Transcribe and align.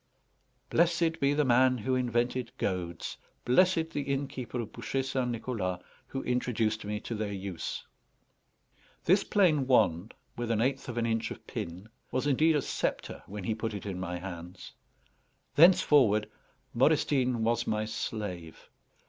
Blessed 0.71 1.19
be 1.19 1.35
the 1.35 1.45
man 1.45 1.77
who 1.77 1.93
invented 1.93 2.51
goads! 2.57 3.17
Blessed 3.45 3.91
the 3.91 4.01
innkeeper 4.01 4.59
of 4.59 4.71
Bouchet 4.71 5.03
St. 5.03 5.29
Nicholas, 5.29 5.79
who 6.07 6.23
introduced 6.23 6.83
me 6.83 6.99
to 7.01 7.13
their 7.13 7.31
use! 7.31 7.85
This 9.05 9.23
plain 9.23 9.67
wand, 9.67 10.15
with 10.35 10.49
an 10.49 10.59
eighth 10.59 10.89
of 10.89 10.97
an 10.97 11.05
inch 11.05 11.29
of 11.29 11.45
pin, 11.45 11.87
was 12.09 12.25
indeed 12.25 12.55
a 12.55 12.63
sceptre 12.63 13.21
when 13.27 13.43
he 13.43 13.53
put 13.53 13.75
it 13.75 13.85
in 13.85 13.99
my 13.99 14.17
hands. 14.17 14.73
Thenceforward 15.53 16.27
Modestine 16.73 17.43
was 17.43 17.67
my 17.67 17.85
slave. 17.85 18.71